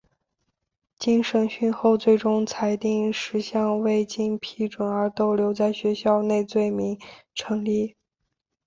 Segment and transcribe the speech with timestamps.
[0.97, 6.97] 经审讯后最终裁定十项未经准许而逗留在学校内罪名
[7.35, 7.95] 成立。